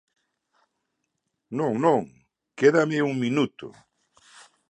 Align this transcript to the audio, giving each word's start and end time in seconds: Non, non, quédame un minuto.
Non, 1.59 1.71
non, 1.85 2.01
quédame 2.59 2.97
un 3.07 3.15
minuto. 3.23 3.67